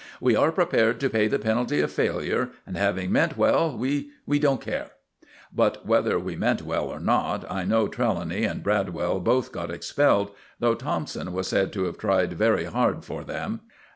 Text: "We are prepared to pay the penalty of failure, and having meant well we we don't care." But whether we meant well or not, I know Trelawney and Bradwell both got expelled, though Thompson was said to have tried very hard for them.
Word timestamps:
"We 0.19 0.35
are 0.35 0.51
prepared 0.51 0.99
to 1.01 1.11
pay 1.11 1.27
the 1.27 1.37
penalty 1.37 1.79
of 1.79 1.91
failure, 1.91 2.49
and 2.65 2.75
having 2.75 3.11
meant 3.11 3.37
well 3.37 3.77
we 3.77 4.09
we 4.25 4.39
don't 4.39 4.59
care." 4.59 4.89
But 5.53 5.85
whether 5.85 6.17
we 6.17 6.35
meant 6.35 6.63
well 6.63 6.87
or 6.87 6.99
not, 6.99 7.45
I 7.51 7.65
know 7.65 7.87
Trelawney 7.87 8.43
and 8.43 8.63
Bradwell 8.63 9.19
both 9.19 9.51
got 9.51 9.69
expelled, 9.69 10.31
though 10.59 10.73
Thompson 10.73 11.33
was 11.33 11.49
said 11.49 11.71
to 11.73 11.83
have 11.83 11.99
tried 11.99 12.33
very 12.33 12.63
hard 12.65 13.05
for 13.05 13.23
them. 13.23 13.59